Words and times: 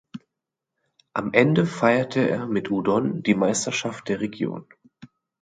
Am 1.13 1.31
Ende 1.31 1.67
feierte 1.67 2.27
er 2.27 2.47
mit 2.47 2.71
Udon 2.71 3.21
die 3.21 3.35
Meisterschaft 3.35 4.09
der 4.09 4.19
Region. 4.19 4.65